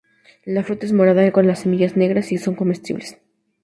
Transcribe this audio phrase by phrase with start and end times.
[0.45, 3.19] La fruta es morada con las semillas negras y son comestibles.